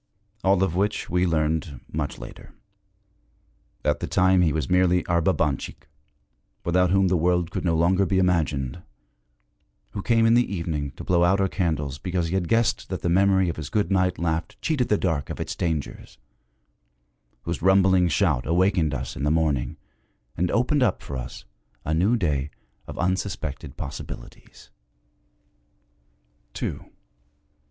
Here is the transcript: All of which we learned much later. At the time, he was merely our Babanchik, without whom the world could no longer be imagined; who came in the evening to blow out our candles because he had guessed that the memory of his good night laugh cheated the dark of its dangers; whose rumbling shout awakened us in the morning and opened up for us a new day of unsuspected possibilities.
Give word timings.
All 0.43 0.63
of 0.63 0.75
which 0.75 1.11
we 1.11 1.27
learned 1.27 1.79
much 1.91 2.17
later. 2.17 2.55
At 3.85 3.99
the 3.99 4.07
time, 4.07 4.41
he 4.41 4.51
was 4.51 4.67
merely 4.67 5.05
our 5.05 5.21
Babanchik, 5.21 5.87
without 6.65 6.89
whom 6.89 7.07
the 7.07 7.15
world 7.15 7.51
could 7.51 7.63
no 7.63 7.75
longer 7.75 8.07
be 8.07 8.17
imagined; 8.17 8.81
who 9.91 10.01
came 10.01 10.25
in 10.25 10.33
the 10.33 10.51
evening 10.51 10.89
to 10.93 11.03
blow 11.03 11.23
out 11.23 11.39
our 11.39 11.47
candles 11.47 11.99
because 11.99 12.29
he 12.29 12.33
had 12.33 12.47
guessed 12.47 12.89
that 12.89 13.03
the 13.03 13.09
memory 13.09 13.47
of 13.47 13.57
his 13.57 13.69
good 13.69 13.91
night 13.91 14.17
laugh 14.17 14.45
cheated 14.59 14.89
the 14.89 14.97
dark 14.97 15.29
of 15.29 15.39
its 15.39 15.55
dangers; 15.55 16.17
whose 17.43 17.61
rumbling 17.61 18.07
shout 18.07 18.47
awakened 18.47 18.95
us 18.95 19.15
in 19.15 19.21
the 19.23 19.29
morning 19.29 19.77
and 20.35 20.49
opened 20.49 20.81
up 20.81 21.03
for 21.03 21.15
us 21.15 21.45
a 21.85 21.93
new 21.93 22.17
day 22.17 22.49
of 22.87 22.97
unsuspected 22.97 23.77
possibilities. 23.77 24.71